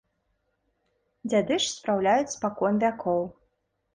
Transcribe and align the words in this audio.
Дзяды 1.27 1.53
ж 1.65 1.69
спраўляюць 1.73 2.33
спакон 2.37 2.81
вякоў. 2.85 3.21